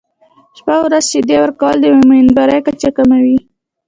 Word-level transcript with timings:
شپه 0.57 0.73
او 0.77 0.81
ورځ 0.87 1.03
شیدې 1.11 1.37
ورکول 1.43 1.75
د 1.81 1.85
امیندوارۍ 1.95 2.59
کچه 2.67 2.89
کموي. 2.97 3.37